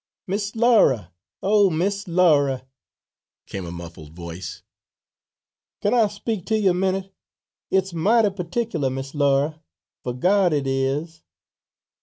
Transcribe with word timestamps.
"Miss 0.25 0.55
Laura, 0.55 1.13
O 1.43 1.69
Miss 1.69 2.07
Laura," 2.07 2.65
came 3.45 3.67
a 3.67 3.71
muffled 3.71 4.13
voice. 4.15 4.63
"Kin 5.79 5.93
I 5.93 6.07
speak 6.07 6.43
to 6.47 6.57
you 6.57 6.71
a 6.71 6.73
minute. 6.73 7.13
It's 7.69 7.93
mighty 7.93 8.31
pertickler, 8.31 8.89
Miss 8.89 9.13
Laura, 9.13 9.61
fo' 10.03 10.13
God 10.13 10.53
it 10.53 10.65
is!" 10.65 11.21